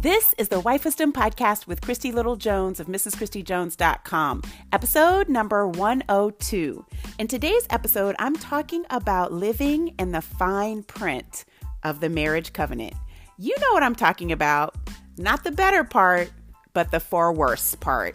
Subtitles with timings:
[0.00, 4.42] This is the Wife Wisdom Podcast with Christy Little Jones of MrsChristyJones.com,
[4.72, 6.86] episode number 102.
[7.18, 11.44] In today's episode, I'm talking about living in the fine print
[11.82, 12.94] of the marriage covenant.
[13.36, 14.74] You know what I'm talking about.
[15.18, 16.30] Not the better part,
[16.72, 18.14] but the for worse part.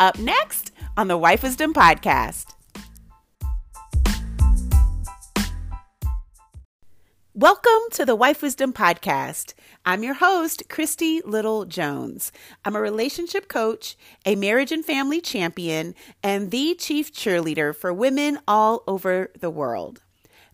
[0.00, 2.46] Up next on the Wife Wisdom Podcast.
[7.34, 9.52] Welcome to the Wife Wisdom Podcast.
[9.88, 12.32] I'm your host, Christy Little Jones.
[12.64, 18.40] I'm a relationship coach, a marriage and family champion, and the chief cheerleader for women
[18.48, 20.02] all over the world.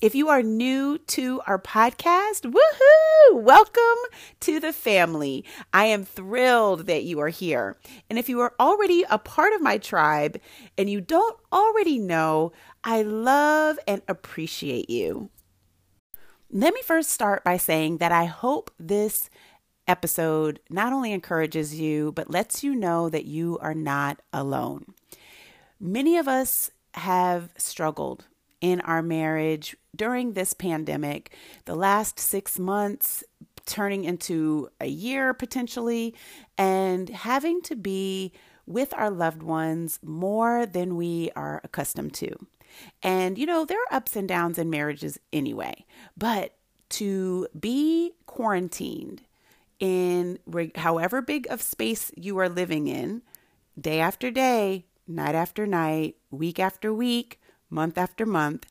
[0.00, 3.42] If you are new to our podcast, woohoo!
[3.42, 3.98] Welcome
[4.38, 5.44] to the family.
[5.72, 7.76] I am thrilled that you are here.
[8.08, 10.40] And if you are already a part of my tribe
[10.76, 12.52] and you don't already know,
[12.84, 15.30] I love and appreciate you.
[16.48, 19.28] Let me first start by saying that I hope this
[19.88, 24.94] episode not only encourages you, but lets you know that you are not alone.
[25.80, 28.26] Many of us have struggled
[28.60, 33.24] in our marriage during this pandemic, the last six months
[33.66, 36.14] turning into a year potentially,
[36.56, 38.32] and having to be
[38.66, 42.30] with our loved ones more than we are accustomed to.
[43.02, 45.84] And, you know, there are ups and downs in marriages anyway,
[46.16, 46.54] but
[46.90, 49.22] to be quarantined
[49.78, 50.38] in
[50.74, 53.22] however big of space you are living in,
[53.80, 58.66] day after day, night after night, week after week, month after month,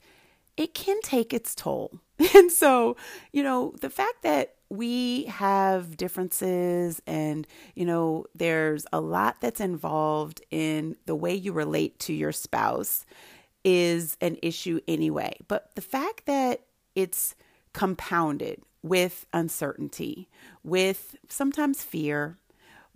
[0.55, 1.99] it can take its toll.
[2.35, 2.97] And so,
[3.31, 9.61] you know, the fact that we have differences and, you know, there's a lot that's
[9.61, 13.05] involved in the way you relate to your spouse
[13.63, 15.37] is an issue anyway.
[15.47, 16.61] But the fact that
[16.95, 17.35] it's
[17.73, 20.27] compounded with uncertainty,
[20.63, 22.37] with sometimes fear,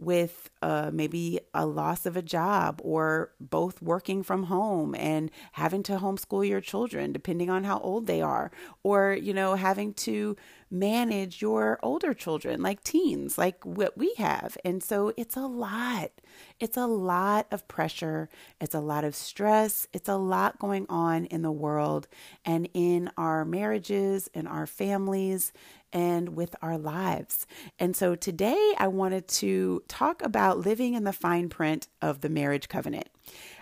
[0.02, 5.84] with uh, maybe a loss of a job or both working from home and having
[5.84, 8.52] to homeschool your children depending on how old they are
[8.84, 10.36] or you know having to
[10.72, 16.12] manage your older children like teens like what we have and so it's a lot
[16.60, 21.26] it's a lot of pressure it's a lot of stress it's a lot going on
[21.26, 22.08] in the world
[22.46, 25.52] and in our marriages and our families
[25.94, 27.46] and with our lives.
[27.80, 32.30] And so today I wanted to talk about living in the fine print of the
[32.30, 33.10] marriage covenant.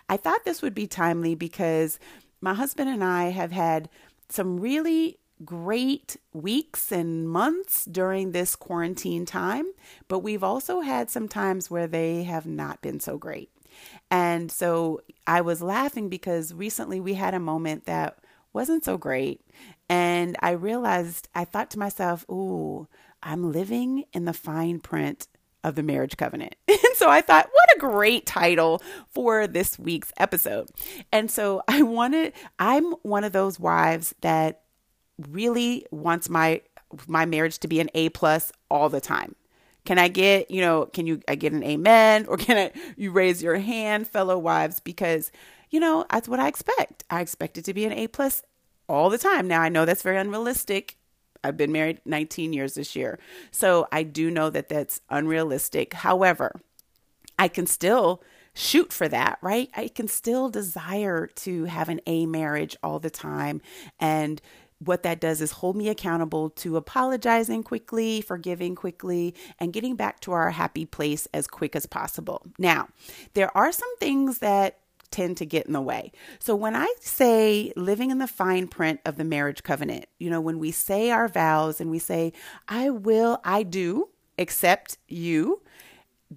[0.07, 1.99] I thought this would be timely because
[2.41, 3.89] my husband and I have had
[4.29, 9.65] some really great weeks and months during this quarantine time,
[10.07, 13.49] but we've also had some times where they have not been so great.
[14.11, 18.19] And so I was laughing because recently we had a moment that
[18.53, 19.41] wasn't so great.
[19.87, 22.87] And I realized, I thought to myself, ooh,
[23.21, 25.27] I'm living in the fine print
[25.63, 26.55] of the marriage covenant.
[26.69, 30.69] And so I thought, what a great title for this week's episode.
[31.13, 34.63] And so I wanted, I'm one of those wives that
[35.31, 36.61] really wants my
[37.07, 39.35] my marriage to be an A plus all the time.
[39.85, 43.11] Can I get, you know, can you I get an amen or can I you
[43.11, 44.79] raise your hand, fellow wives?
[44.79, 45.31] Because,
[45.69, 47.03] you know, that's what I expect.
[47.09, 48.43] I expect it to be an A plus
[48.87, 49.47] all the time.
[49.47, 50.97] Now I know that's very unrealistic.
[51.43, 53.19] I've been married 19 years this year.
[53.51, 55.93] So I do know that that's unrealistic.
[55.93, 56.59] However,
[57.37, 58.21] I can still
[58.53, 59.69] shoot for that, right?
[59.75, 63.61] I can still desire to have an A marriage all the time
[63.99, 64.41] and
[64.79, 70.19] what that does is hold me accountable to apologizing quickly, forgiving quickly, and getting back
[70.21, 72.45] to our happy place as quick as possible.
[72.57, 72.87] Now,
[73.33, 74.79] there are some things that
[75.11, 76.11] tend to get in the way.
[76.39, 80.39] So when I say living in the fine print of the marriage covenant, you know,
[80.39, 82.31] when we say our vows and we say,
[82.67, 85.61] I will, I do accept you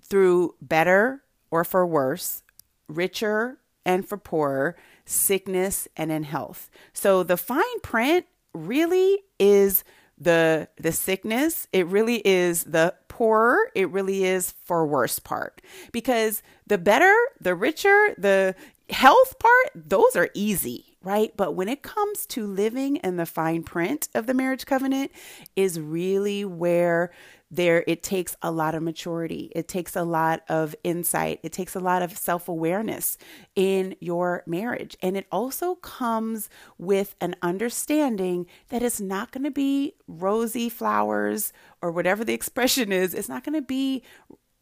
[0.01, 2.43] through better or for worse,
[2.89, 6.71] richer and for poorer, sickness and in health.
[6.93, 9.85] So the fine print really is
[10.19, 11.67] the the sickness.
[11.73, 15.61] It really is the poorer it really is for worse part.
[15.93, 18.55] Because the better the richer the
[18.91, 21.33] health part those are easy right?
[21.37, 25.11] But when it comes to living in the fine print of the marriage covenant
[25.57, 27.11] is really where
[27.53, 29.53] there it takes a lot of maturity.
[29.55, 31.39] It takes a lot of insight.
[31.43, 33.19] It takes a lot of self-awareness
[33.55, 34.97] in your marriage.
[35.03, 41.53] And it also comes with an understanding that it's not going to be rosy flowers
[41.83, 43.13] or whatever the expression is.
[43.13, 44.03] It's not going to be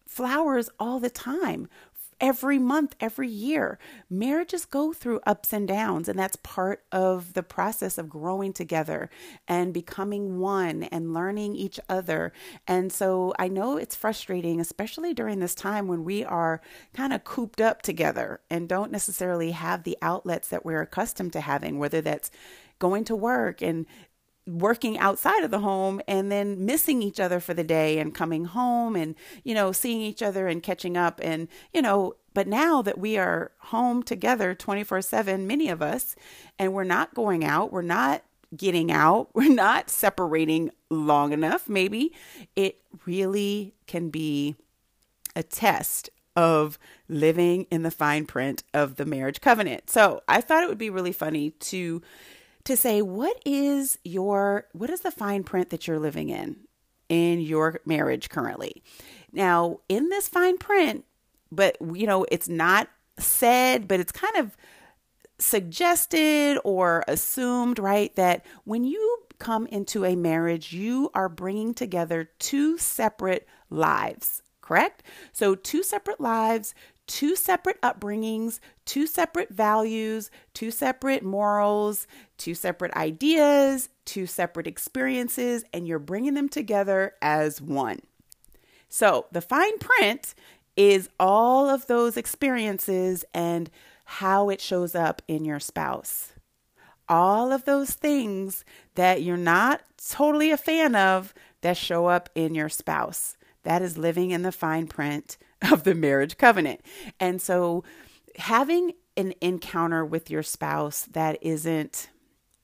[0.05, 1.69] flowers all the time
[2.21, 3.79] every month, every year.
[4.09, 9.11] Marriages go through ups and downs, and that's part of the process of growing together
[9.49, 12.33] and becoming one and learning each other.
[12.67, 16.61] And so I know it's frustrating, especially during this time when we are
[16.95, 21.41] kind of cooped up together and don't necessarily have the outlets that we're accustomed to
[21.41, 22.31] having, whether that's
[22.81, 23.87] going to work and
[24.59, 28.47] working outside of the home and then missing each other for the day and coming
[28.47, 29.15] home and
[29.45, 33.17] you know seeing each other and catching up and you know but now that we
[33.17, 36.17] are home together 24/7 many of us
[36.59, 38.23] and we're not going out we're not
[38.57, 42.13] getting out we're not separating long enough maybe
[42.57, 44.57] it really can be
[45.37, 49.91] a test of living in the fine print of the marriage covenant.
[49.91, 52.01] So, I thought it would be really funny to
[52.71, 56.57] to say what is your what is the fine print that you're living in
[57.09, 58.83] in your marriage currently.
[59.33, 61.05] Now, in this fine print,
[61.53, 62.89] but you know, it's not
[63.19, 64.57] said, but it's kind of
[65.39, 68.15] suggested or assumed, right?
[68.17, 75.03] That when you come into a marriage, you are bringing together two separate lives, correct?
[75.33, 76.75] So, two separate lives,
[77.11, 82.07] two separate upbringings, two separate values, two separate morals,
[82.39, 87.99] two separate ideas, two separate experiences, and you're bringing them together as one.
[88.89, 90.37] So, the fine print
[90.77, 93.71] is all of those experiences and
[94.05, 96.33] how it shows up in your spouse.
[97.09, 98.65] All of those things
[98.95, 103.37] that you're not totally a fan of that show up in your spouse.
[103.65, 105.39] That is living in the fine print
[105.71, 106.81] of the marriage covenant.
[107.19, 107.85] And so
[108.37, 112.09] having an encounter with your spouse that isn't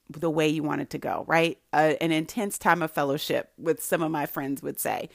[0.09, 1.59] the way you want it to go, right?
[1.73, 5.09] Uh, an intense time of fellowship, with some of my friends would say.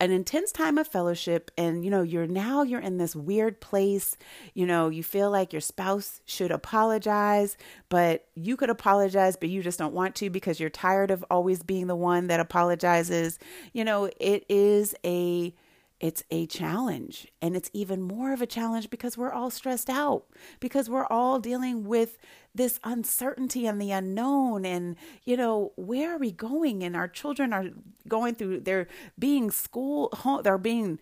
[0.00, 4.16] An intense time of fellowship, and you know, you're now you're in this weird place.
[4.52, 7.56] You know, you feel like your spouse should apologize,
[7.88, 11.62] but you could apologize, but you just don't want to because you're tired of always
[11.62, 13.38] being the one that apologizes.
[13.72, 15.54] You know, it is a
[16.02, 17.28] it's a challenge.
[17.40, 20.24] And it's even more of a challenge because we're all stressed out,
[20.58, 22.18] because we're all dealing with
[22.54, 24.66] this uncertainty and the unknown.
[24.66, 26.82] And, you know, where are we going?
[26.82, 27.66] And our children are
[28.08, 30.12] going through, they're being school,
[30.42, 30.98] they're being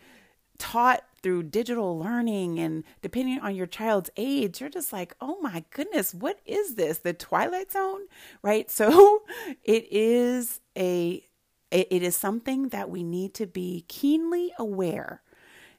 [0.59, 5.65] taught through digital learning and depending on your child's age you're just like oh my
[5.71, 8.01] goodness what is this the twilight zone
[8.43, 9.23] right so
[9.65, 11.23] it is a
[11.71, 15.23] it is something that we need to be keenly aware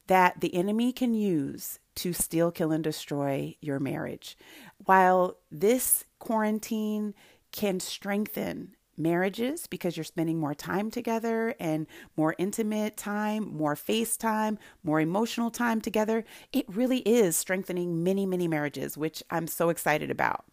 [0.08, 4.38] that the enemy can use to steal, kill, and destroy your marriage.
[4.86, 7.14] While this quarantine
[7.52, 14.16] can strengthen marriages because you're spending more time together and more intimate time, more face
[14.18, 16.24] time, more emotional time together,
[16.54, 20.46] it really is strengthening many, many marriages, which I'm so excited about.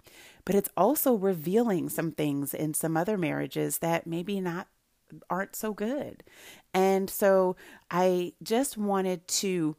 [0.44, 4.68] But it's also revealing some things in some other marriages that maybe not
[5.30, 6.22] aren't so good.
[6.74, 7.56] And so
[7.90, 9.76] I just wanted to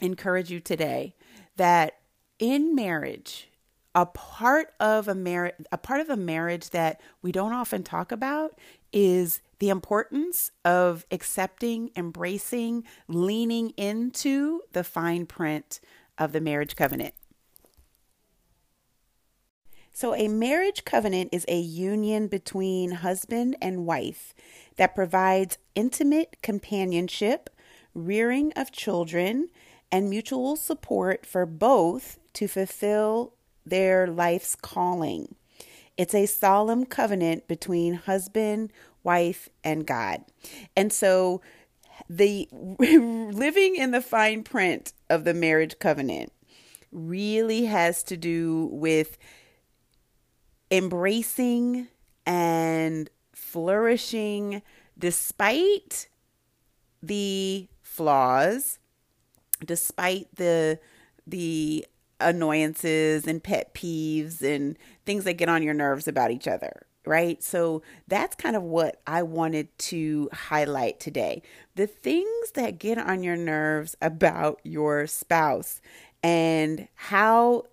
[0.00, 1.14] encourage you today
[1.56, 1.98] that
[2.38, 3.48] in marriage,
[3.94, 8.12] a part of a marriage a part of a marriage that we don't often talk
[8.12, 8.56] about
[8.92, 15.80] is the importance of accepting, embracing, leaning into the fine print
[16.18, 17.14] of the marriage covenant.
[19.92, 24.34] So, a marriage covenant is a union between husband and wife
[24.76, 27.50] that provides intimate companionship,
[27.94, 29.48] rearing of children,
[29.90, 33.34] and mutual support for both to fulfill
[33.66, 35.34] their life's calling.
[35.96, 40.24] It's a solemn covenant between husband, wife, and God.
[40.76, 41.42] And so,
[42.08, 46.32] the living in the fine print of the marriage covenant
[46.92, 49.18] really has to do with
[50.70, 51.88] embracing
[52.26, 54.62] and flourishing
[54.98, 56.08] despite
[57.02, 58.78] the flaws,
[59.64, 60.78] despite the
[61.26, 61.86] the
[62.20, 67.42] annoyances and pet peeves and things that get on your nerves about each other, right?
[67.42, 71.42] So that's kind of what I wanted to highlight today.
[71.76, 75.80] The things that get on your nerves about your spouse
[76.22, 77.64] and how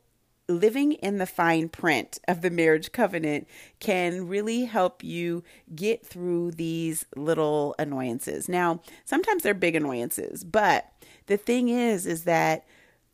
[0.47, 3.47] living in the fine print of the marriage covenant
[3.79, 5.43] can really help you
[5.75, 8.47] get through these little annoyances.
[8.47, 10.91] Now, sometimes they're big annoyances, but
[11.27, 12.65] the thing is, is that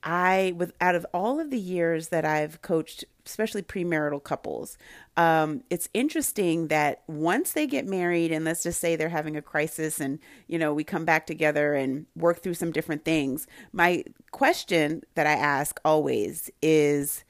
[0.03, 4.77] I, with out of all of the years that I've coached, especially premarital couples,
[5.17, 9.41] um, it's interesting that once they get married, and let's just say they're having a
[9.41, 13.47] crisis, and you know we come back together and work through some different things.
[13.71, 17.23] My question that I ask always is,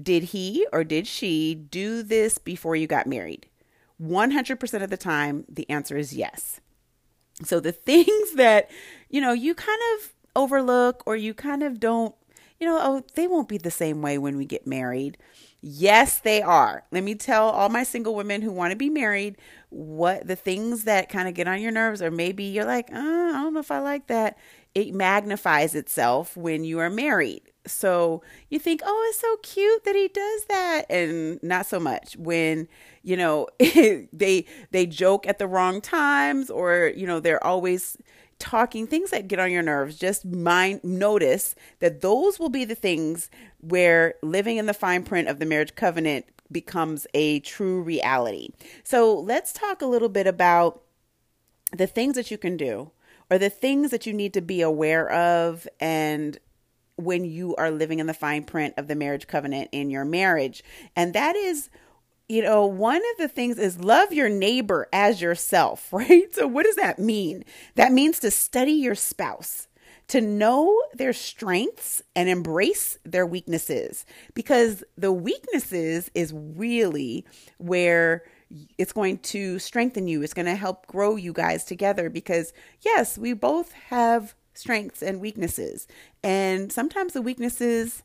[0.00, 3.46] did he or did she do this before you got married?
[4.02, 6.60] 100% of the time, the answer is yes.
[7.42, 8.70] So the things that,
[9.08, 12.14] you know, you kind of overlook or you kind of don't,
[12.62, 15.18] you know, oh, they won't be the same way when we get married.
[15.60, 16.84] Yes, they are.
[16.92, 19.36] Let me tell all my single women who want to be married
[19.70, 23.30] what the things that kind of get on your nerves, or maybe you're like, oh,
[23.30, 24.38] I don't know if I like that.
[24.76, 27.42] It magnifies itself when you are married.
[27.66, 32.16] So you think, oh, it's so cute that he does that, and not so much
[32.16, 32.68] when
[33.02, 37.96] you know they they joke at the wrong times, or you know they're always
[38.42, 42.74] talking things that get on your nerves just mind notice that those will be the
[42.74, 43.30] things
[43.60, 48.48] where living in the fine print of the marriage covenant becomes a true reality.
[48.82, 50.82] So let's talk a little bit about
[51.70, 52.90] the things that you can do
[53.30, 56.36] or the things that you need to be aware of and
[56.96, 60.64] when you are living in the fine print of the marriage covenant in your marriage.
[60.96, 61.70] And that is
[62.28, 66.32] you know, one of the things is love your neighbor as yourself, right?
[66.34, 67.44] So, what does that mean?
[67.74, 69.68] That means to study your spouse,
[70.08, 77.24] to know their strengths and embrace their weaknesses, because the weaknesses is really
[77.58, 78.24] where
[78.78, 80.22] it's going to strengthen you.
[80.22, 85.20] It's going to help grow you guys together because, yes, we both have strengths and
[85.20, 85.86] weaknesses.
[86.22, 88.02] And sometimes the weaknesses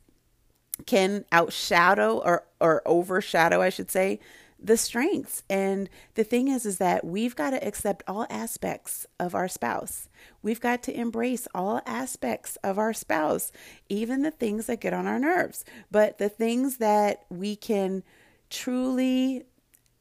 [0.86, 4.20] can outshadow or or overshadow, I should say,
[4.60, 5.42] the strengths.
[5.48, 10.08] And the thing is is that we've got to accept all aspects of our spouse.
[10.42, 13.52] We've got to embrace all aspects of our spouse,
[13.88, 15.64] even the things that get on our nerves.
[15.90, 18.02] But the things that we can
[18.50, 19.44] truly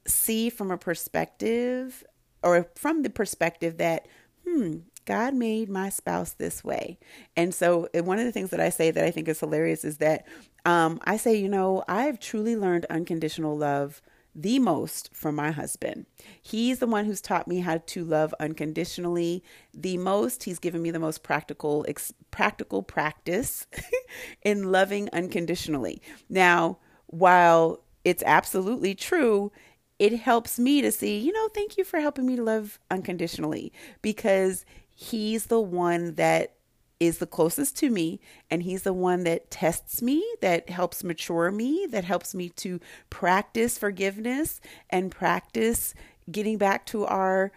[0.06, 2.04] see from a perspective
[2.42, 4.08] or from the perspective that
[4.48, 7.00] hmm, God made my spouse this way.
[7.36, 9.98] And so, one of the things that I say that I think is hilarious is
[9.98, 10.28] that
[10.66, 14.02] um, I say, you know, I've truly learned unconditional love
[14.36, 16.06] the most from my husband.
[16.44, 20.44] He's the one who's taught me how to love unconditionally the most.
[20.44, 23.66] He's given me the most practical ex- practical practice
[24.44, 26.02] in loving unconditionally.
[26.30, 29.52] Now, while it's absolutely true,
[30.00, 33.72] it helps me to see, you know, thank you for helping me to love unconditionally
[34.02, 34.66] because
[35.00, 36.56] he's the one that
[37.00, 41.52] is the closest to me and he's the one that tests me that helps mature
[41.52, 42.80] me that helps me to
[43.12, 45.94] practice forgiveness and practice
[46.32, 47.52] getting back to our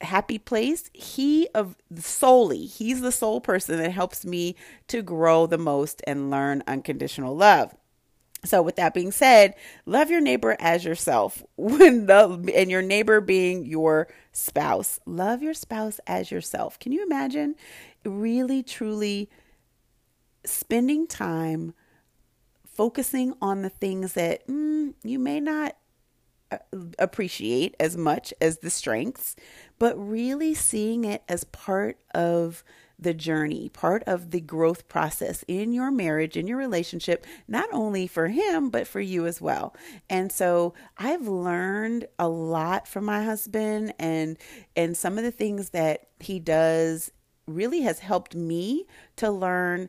[0.00, 0.88] happy place.
[0.92, 4.54] He of solely he's the sole person that helps me
[4.86, 7.74] to grow the most and learn unconditional love
[8.48, 11.42] so, with that being said, love your neighbor as yourself.
[11.56, 16.78] When the and your neighbor being your spouse, love your spouse as yourself.
[16.78, 17.56] Can you imagine
[18.04, 19.30] really, truly
[20.44, 21.74] spending time
[22.66, 25.76] focusing on the things that mm, you may not
[26.52, 26.58] uh,
[26.98, 29.34] appreciate as much as the strengths,
[29.78, 32.62] but really seeing it as part of
[32.98, 38.06] the journey, part of the growth process in your marriage, in your relationship, not only
[38.06, 39.74] for him, but for you as well.
[40.08, 44.38] And so I've learned a lot from my husband and
[44.74, 47.10] and some of the things that he does
[47.46, 48.86] really has helped me
[49.16, 49.88] to learn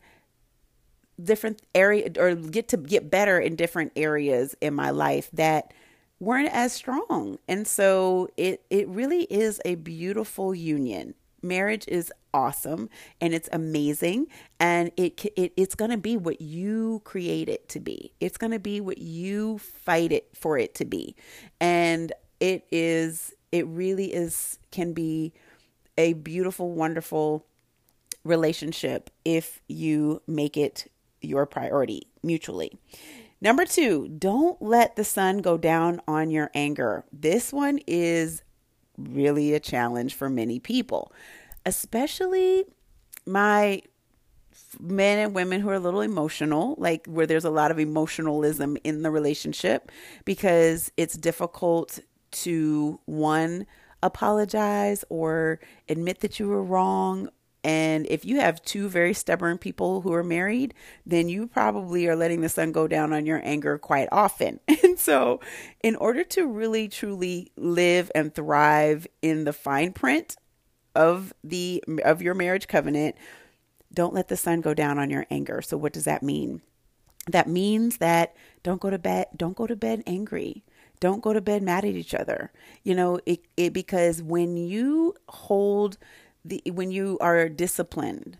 [1.21, 5.73] different area or get to get better in different areas in my life that
[6.19, 7.39] weren't as strong.
[7.47, 12.89] And so it it really is a beautiful union marriage is awesome
[13.22, 14.27] and it's amazing
[14.60, 18.13] and it, it it's going to be what you create it to be.
[18.20, 21.15] It's going to be what you fight it for it to be.
[21.60, 25.34] And it is it really is can be
[25.98, 27.46] a beautiful wonderful
[28.24, 30.91] relationship if you make it
[31.22, 32.77] your priority mutually.
[33.39, 37.06] Number two, don't let the sun go down on your anger.
[37.12, 38.41] This one is
[38.97, 41.11] really a challenge for many people,
[41.65, 42.65] especially
[43.25, 43.81] my
[44.79, 48.77] men and women who are a little emotional, like where there's a lot of emotionalism
[48.83, 49.91] in the relationship
[50.25, 51.99] because it's difficult
[52.31, 53.65] to one
[54.03, 57.29] apologize or admit that you were wrong
[57.67, 60.74] And if you have two very stubborn people who are married,
[61.05, 64.62] then you probably are letting the sun go down on your anger quite often.
[64.88, 65.41] And so,
[65.83, 70.38] in order to really truly live and thrive in the fine print
[70.95, 73.15] of the of your marriage covenant,
[73.93, 75.62] don't let the sun go down on your anger.
[75.62, 76.62] So what does that mean?
[77.27, 78.33] That means that
[78.63, 80.63] don't go to bed don't go to bed angry.
[81.00, 82.51] Don't go to bed mad at each other.
[82.83, 85.97] You know, it, it because when you hold
[86.47, 88.37] the when you are disciplined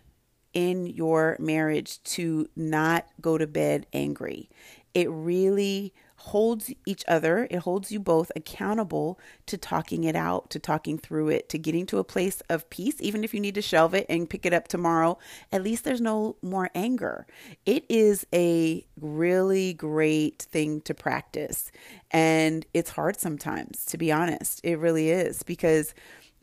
[0.54, 4.50] in your marriage to not go to bed angry,
[4.94, 10.60] it really holds each other, it holds you both accountable to talking it out, to
[10.60, 12.96] talking through it, to getting to a place of peace.
[13.00, 15.18] Even if you need to shelve it and pick it up tomorrow,
[15.52, 17.28] at least there's no more anger.
[17.66, 21.72] It is a really great thing to practice.
[22.10, 24.60] And it's hard sometimes, to be honest.
[24.64, 25.94] It really is because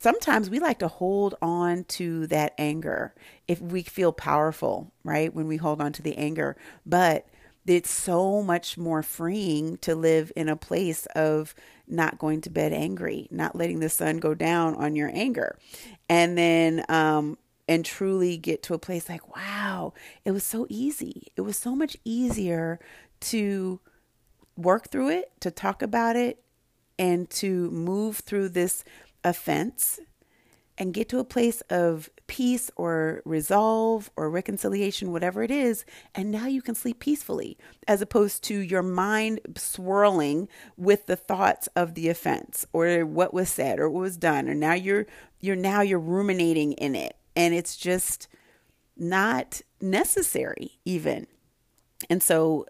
[0.05, 3.15] sometimes we like to hold on to that anger
[3.49, 5.35] if we feel powerful, right?
[5.35, 6.59] When we hold on to the anger.
[6.85, 7.27] But
[7.67, 11.55] it's so much more freeing to live in a place of
[11.89, 15.59] not going to bed angry, not letting the sun go down on your anger.
[16.07, 19.95] And then, um, and truly get to a place like, wow,
[20.27, 21.29] it was so easy.
[21.35, 22.79] It was so much easier
[23.21, 23.81] to
[24.55, 26.45] work through it, to talk about it,
[26.99, 28.85] and to move through this
[29.25, 30.01] offense
[30.77, 36.31] and get to a place of peace or resolve or reconciliation, whatever it is, and
[36.31, 41.95] now you can sleep peacefully, as opposed to your mind swirling with the thoughts of
[41.95, 45.07] the offense or what was said or what was done, or now you're
[45.41, 48.27] you're now you're ruminating in it, and it's just
[48.97, 51.27] not necessary even.
[52.11, 52.67] And so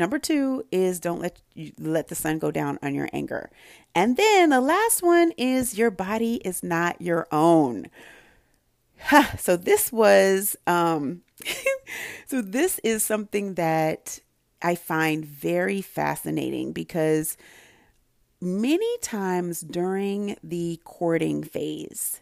[0.00, 3.50] number two is don't let you let the sun go down on your anger.
[3.94, 7.88] And then the last one is your body is not your own.
[9.38, 11.22] so this was um
[12.26, 14.18] so this is something that
[14.62, 17.36] I find very fascinating because
[18.40, 22.20] many times during the courting phase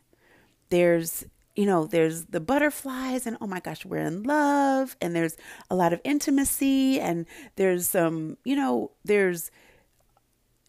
[0.71, 1.25] there's
[1.59, 5.37] you know, there's the butterflies and oh my gosh, we're in love and there's
[5.69, 9.51] a lot of intimacy and there's some, you know, there's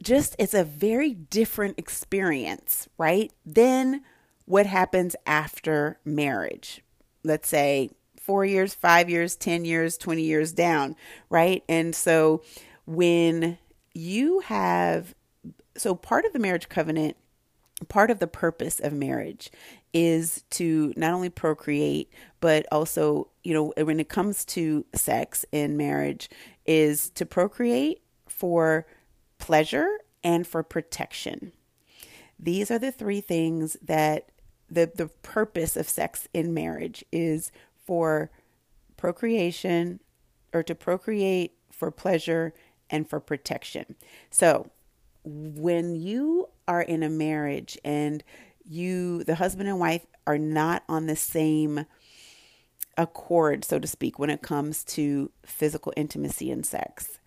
[0.02, 3.32] just it's a very different experience, right?
[3.46, 4.04] Then
[4.46, 6.82] what happens after marriage.
[7.24, 10.96] Let's say 4 years, 5 years, 10 years, 20 years down,
[11.30, 11.64] right?
[11.70, 12.42] And so
[12.88, 13.60] when
[13.94, 15.14] you have
[15.78, 17.16] so part of the marriage covenant
[17.88, 19.52] part of the purpose of marriage
[19.94, 25.76] is to not only procreate but also you know when it comes to sex in
[25.76, 26.30] marriage
[26.66, 28.86] is to procreate for
[29.40, 31.52] pleasure and for protection.
[32.38, 34.30] These are the three things that
[34.70, 37.52] the the purpose of sex in marriage is
[37.86, 38.30] for
[38.98, 40.00] procreation
[40.54, 42.54] or to procreate for pleasure
[42.90, 43.96] and for protection.
[44.30, 44.70] So
[45.24, 48.24] when you are in a marriage and
[48.70, 51.86] you, the husband and wife, are not on the same
[52.98, 57.20] accord, so to speak, when it comes to physical intimacy and sex,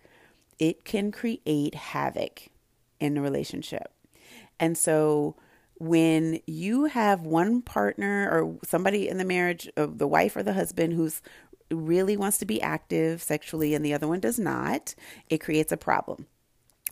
[0.59, 2.49] it can create havoc
[2.99, 3.91] in the relationship.
[4.59, 5.35] And so,
[5.79, 10.53] when you have one partner or somebody in the marriage, of the wife or the
[10.53, 11.21] husband, who's
[11.71, 14.95] really wants to be active sexually and the other one does not,
[15.29, 16.27] it creates a problem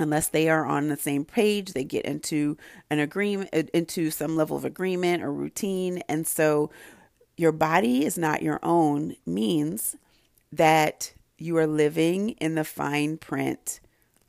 [0.01, 2.57] unless they are on the same page they get into
[2.89, 6.01] an agreement uh, into some level of agreement or routine.
[6.09, 6.71] And so
[7.37, 9.95] your body is not your own means
[10.51, 13.79] that you are living in the fine print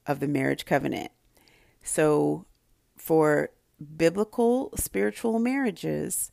[0.06, 1.11] of the marriage covenant.
[1.82, 2.46] So
[2.96, 3.50] for
[3.96, 6.30] biblical spiritual marriages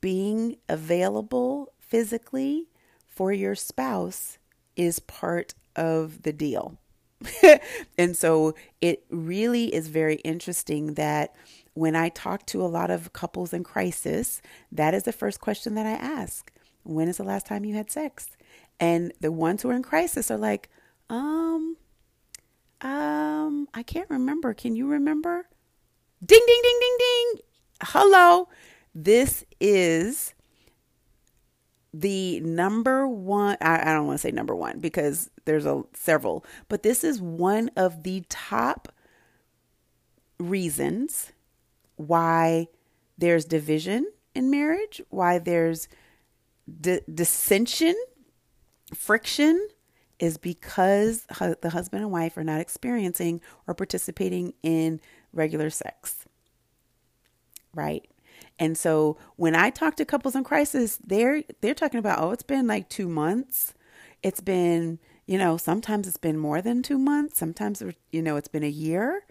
[0.00, 2.68] being available physically
[3.06, 4.38] for your spouse
[4.76, 6.78] is part of the deal
[7.98, 11.34] and so it really is very interesting that
[11.74, 15.74] when I talk to a lot of couples in crisis, that is the first question
[15.74, 16.52] that I ask.
[16.84, 18.36] When is the last time you had sex?
[18.78, 20.68] And the ones who are in crisis are like,
[21.08, 21.76] um,
[22.80, 24.54] um, I can't remember.
[24.54, 25.48] Can you remember?
[26.24, 27.42] Ding, ding, ding, ding, ding.
[27.82, 28.48] Hello.
[28.94, 30.33] This is
[31.96, 36.44] the number one I, I don't want to say number one because there's a several
[36.68, 38.88] but this is one of the top
[40.40, 41.30] reasons
[41.94, 42.66] why
[43.16, 45.88] there's division in marriage why there's
[46.80, 47.94] d- dissension
[48.92, 49.68] friction
[50.18, 55.00] is because hu- the husband and wife are not experiencing or participating in
[55.32, 56.24] regular sex
[57.72, 58.08] right
[58.58, 62.42] And so when I talk to couples in crisis, they're they're talking about, oh, it's
[62.42, 63.74] been like two months.
[64.22, 67.38] It's been, you know, sometimes it's been more than two months.
[67.38, 69.24] Sometimes, you know, it's been a year.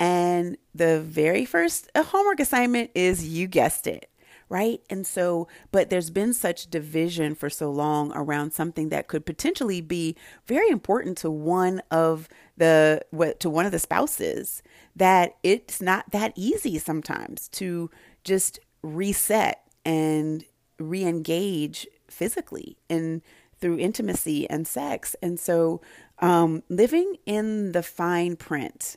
[0.00, 4.10] And the very first homework assignment is you guessed it,
[4.48, 4.80] right?
[4.88, 9.80] And so, but there's been such division for so long around something that could potentially
[9.80, 14.62] be very important to one of the what to one of the spouses
[14.96, 17.90] that it's not that easy sometimes to
[18.24, 20.44] just reset and
[20.78, 23.22] re-engage physically and
[23.60, 25.16] through intimacy and sex.
[25.22, 25.80] And so,
[26.20, 28.96] um, living in the fine print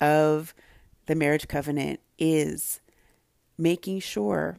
[0.00, 0.54] of
[1.06, 2.80] the marriage covenant is
[3.56, 4.58] making sure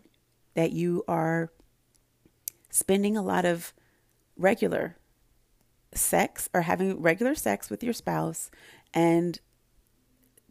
[0.56, 1.52] that you are
[2.70, 3.74] spending a lot of
[4.38, 4.98] regular
[5.94, 8.52] sex or having regular sex with your spouse
[8.94, 9.40] and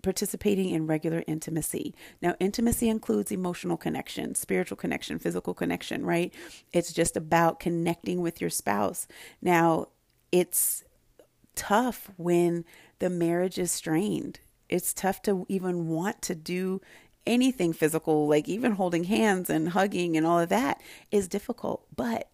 [0.02, 1.94] participating in regular intimacy.
[2.22, 6.32] Now, intimacy includes emotional connection, spiritual connection, physical connection, right?
[6.72, 9.06] It's just about connecting with your spouse.
[9.42, 9.88] Now,
[10.30, 10.84] it's
[11.54, 12.64] tough when
[13.00, 14.40] the marriage is strained.
[14.68, 16.80] It's tough to even want to do
[17.26, 21.86] anything physical, like even holding hands and hugging and all of that is difficult.
[21.94, 22.30] But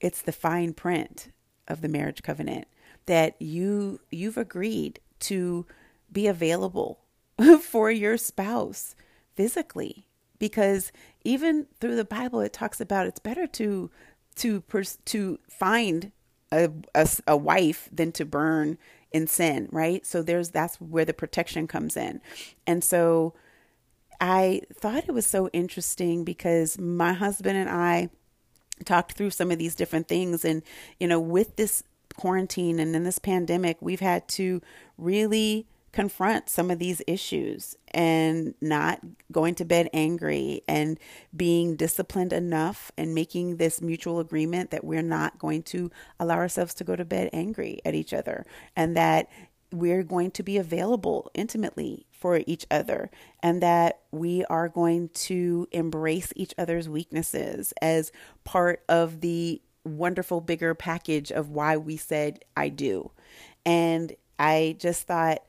[0.00, 1.30] it's the fine print
[1.68, 2.66] of the marriage covenant
[3.06, 5.66] that you you've agreed to
[6.10, 7.00] be available
[7.60, 8.94] for your spouse
[9.34, 10.06] physically
[10.38, 10.92] because
[11.24, 13.90] even through the bible it talks about it's better to
[14.34, 16.12] to pers- to find
[16.50, 18.76] a, a, a wife than to burn
[19.12, 22.20] in sin right so there's that's where the protection comes in
[22.66, 23.34] and so
[24.22, 28.08] i thought it was so interesting because my husband and i
[28.84, 30.44] talked through some of these different things.
[30.44, 30.62] And
[30.98, 31.82] you know with this
[32.14, 34.60] quarantine and in this pandemic we've had to
[34.98, 40.98] really confront some of these issues and not going to bed angry and
[41.36, 46.72] being disciplined enough and making this mutual agreement that we're not going to allow ourselves
[46.72, 48.46] to go to bed angry at each other.
[48.74, 49.28] And that
[49.72, 53.10] we're going to be available intimately for each other
[53.42, 58.12] and that we are going to embrace each other's weaknesses as
[58.44, 63.10] part of the wonderful bigger package of why we said I do.
[63.64, 65.42] And I just thought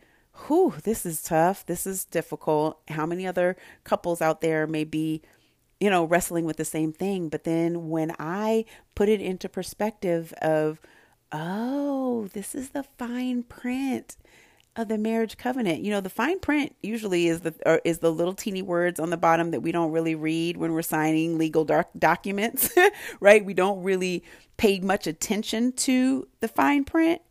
[0.48, 1.66] whew, this is tough.
[1.66, 2.82] This is difficult.
[2.90, 5.22] How many other couples out there may be,
[5.80, 7.30] you know, wrestling with the same thing?
[7.30, 10.80] But then when I put it into perspective of,
[11.34, 14.16] oh, this is the fine print
[14.76, 15.82] of the marriage covenant.
[15.82, 19.18] You know, the fine print usually is the is the little teeny words on the
[19.18, 22.74] bottom that we don't really read when we're signing legal doc- documents,
[23.20, 23.44] right?
[23.44, 24.24] We don't really
[24.58, 27.22] pay much attention to the fine print.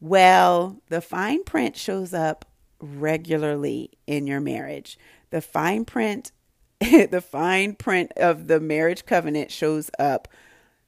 [0.00, 2.44] Well, the fine print shows up
[2.80, 4.98] regularly in your marriage.
[5.30, 6.32] The fine print
[6.80, 10.28] the fine print of the marriage covenant shows up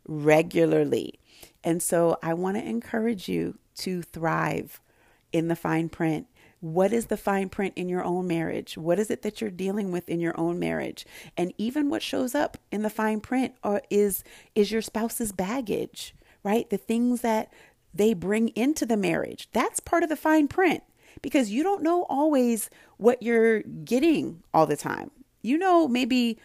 [0.06, 1.18] regularly.
[1.66, 4.80] And so I want to encourage you to thrive
[5.32, 6.28] in the fine print.
[6.60, 8.78] What is the fine print in your own marriage?
[8.78, 11.04] What is it that you're dealing with in your own marriage?
[11.36, 14.22] And even what shows up in the fine print are, is
[14.54, 16.70] is your spouse's baggage, right?
[16.70, 17.52] The things that
[17.92, 19.48] they bring into the marriage.
[19.52, 20.84] That's part of the fine print
[21.20, 25.10] because you don't know always what you're getting all the time.
[25.42, 26.38] You know, maybe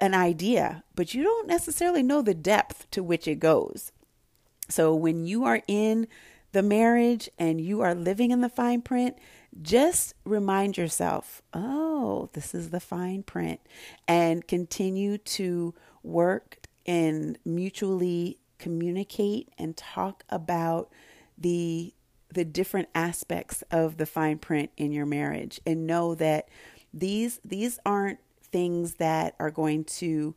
[0.00, 3.92] an idea, but you don't necessarily know the depth to which it goes.
[4.72, 6.08] So when you are in
[6.52, 9.16] the marriage and you are living in the fine print,
[9.60, 13.60] just remind yourself, oh, this is the fine print,
[14.08, 20.90] and continue to work and mutually communicate and talk about
[21.36, 21.92] the
[22.32, 26.48] the different aspects of the fine print in your marriage and know that
[26.94, 30.34] these these aren't things that are going to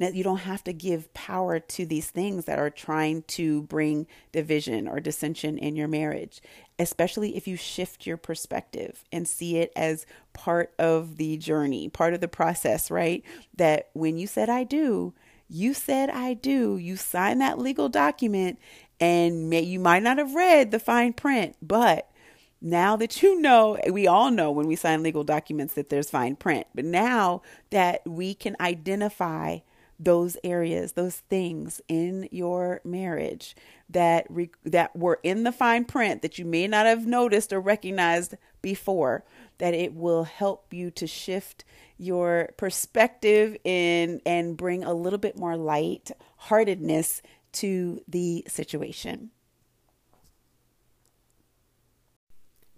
[0.00, 4.86] you don't have to give power to these things that are trying to bring division
[4.86, 6.40] or dissension in your marriage,
[6.78, 12.14] especially if you shift your perspective and see it as part of the journey, part
[12.14, 13.24] of the process, right?
[13.56, 15.14] That when you said I do,
[15.48, 16.76] you said I do.
[16.76, 18.58] You signed that legal document
[19.00, 22.10] and may, you might not have read the fine print, but
[22.60, 26.36] now that you know, we all know when we sign legal documents that there's fine
[26.36, 29.58] print, but now that we can identify
[29.98, 33.56] those areas, those things in your marriage
[33.90, 37.60] that re- that were in the fine print that you may not have noticed or
[37.60, 39.24] recognized before,
[39.58, 41.64] that it will help you to shift
[41.96, 49.30] your perspective in and bring a little bit more light heartedness to the situation.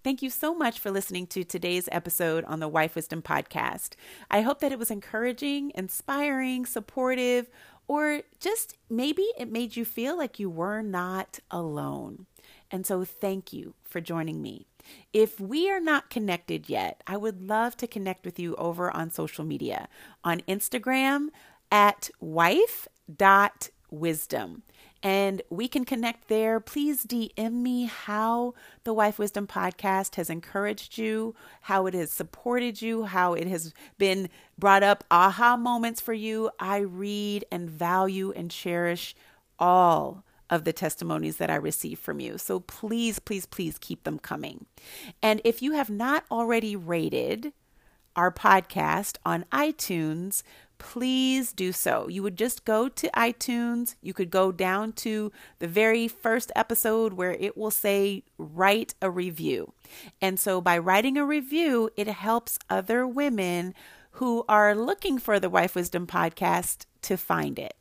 [0.03, 3.97] Thank you so much for listening to today's episode on the Wife Wisdom Podcast.
[4.31, 7.51] I hope that it was encouraging, inspiring, supportive,
[7.87, 12.25] or just maybe it made you feel like you were not alone.
[12.71, 14.67] And so, thank you for joining me.
[15.13, 19.11] If we are not connected yet, I would love to connect with you over on
[19.11, 19.87] social media
[20.25, 21.27] on Instagram
[21.71, 24.63] at wife.wisdom
[25.03, 26.61] and we can connect there.
[26.61, 32.83] Please DM me how the Wife Wisdom podcast has encouraged you, how it has supported
[32.83, 36.51] you, how it has been brought up aha moments for you.
[36.59, 39.15] I read and value and cherish
[39.59, 42.37] all of the testimonies that I receive from you.
[42.37, 44.67] So please, please, please keep them coming.
[45.23, 47.53] And if you have not already rated
[48.17, 50.43] our podcast on iTunes,
[50.81, 52.09] please do so.
[52.09, 53.95] You would just go to iTunes.
[54.01, 59.11] You could go down to the very first episode where it will say write a
[59.11, 59.75] review.
[60.21, 63.75] And so by writing a review, it helps other women
[64.13, 67.75] who are looking for the Wife Wisdom podcast to find it.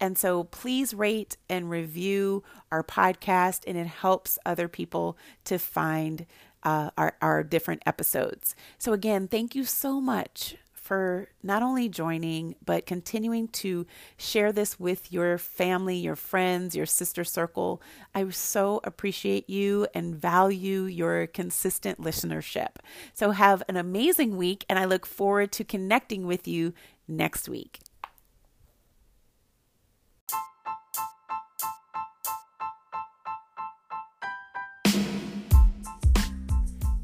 [0.00, 6.26] And so please rate and review our podcast, and it helps other people to find
[6.62, 8.54] uh, our, our different episodes.
[8.78, 13.86] So, again, thank you so much for not only joining, but continuing to
[14.18, 17.80] share this with your family, your friends, your sister circle.
[18.14, 22.76] I so appreciate you and value your consistent listenership.
[23.14, 26.74] So, have an amazing week, and I look forward to connecting with you
[27.08, 27.80] next week.